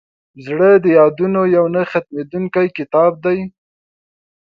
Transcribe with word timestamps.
زړه 0.45 0.69
د 0.83 0.85
یادونو 0.97 1.41
یو 1.55 1.65
نه 1.75 1.81
ختمېدونکی 1.91 2.65
کتاب 2.77 3.11
دی. 3.25 3.39